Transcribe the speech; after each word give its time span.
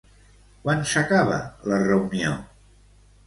Quan 0.63 0.79
s'acaba 0.91 1.37
la 1.73 1.79
reunió? 1.83 2.31